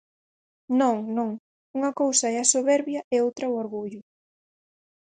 Non, 0.79 0.97
non, 1.17 1.29
unha 1.77 1.91
cousa 2.01 2.25
é 2.33 2.37
a 2.39 2.49
soberbia 2.53 3.01
e 3.15 3.15
outra 3.25 3.51
o 3.53 3.57
orgullo. 3.63 4.01